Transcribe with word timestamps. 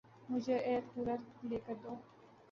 مجھے 0.29 0.55
air 0.65 0.83
cooler 0.91 1.19
لے 1.49 1.57
کر 1.65 1.75
دو 1.83 1.93